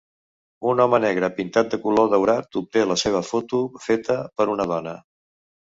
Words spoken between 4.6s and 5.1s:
dona.